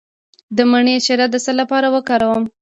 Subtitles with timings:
[0.57, 2.43] د مڼې شیره د څه لپاره وکاروم؟